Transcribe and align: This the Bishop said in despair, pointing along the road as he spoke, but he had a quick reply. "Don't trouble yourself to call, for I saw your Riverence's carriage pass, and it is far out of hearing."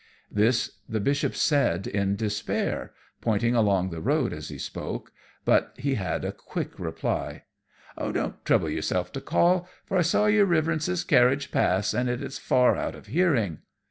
This 0.31 0.79
the 0.89 0.99
Bishop 0.99 1.35
said 1.35 1.85
in 1.85 2.15
despair, 2.15 2.91
pointing 3.21 3.53
along 3.53 3.91
the 3.91 4.01
road 4.01 4.33
as 4.33 4.49
he 4.49 4.57
spoke, 4.57 5.11
but 5.45 5.75
he 5.77 5.93
had 5.93 6.25
a 6.25 6.31
quick 6.31 6.79
reply. 6.79 7.43
"Don't 7.95 8.43
trouble 8.43 8.71
yourself 8.71 9.11
to 9.11 9.21
call, 9.21 9.69
for 9.85 9.97
I 9.97 10.01
saw 10.01 10.25
your 10.25 10.45
Riverence's 10.47 11.03
carriage 11.03 11.51
pass, 11.51 11.93
and 11.93 12.09
it 12.09 12.23
is 12.23 12.39
far 12.39 12.75
out 12.75 12.95
of 12.95 13.05
hearing." 13.05 13.59